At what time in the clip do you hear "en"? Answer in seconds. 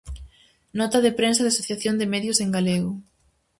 2.43-2.49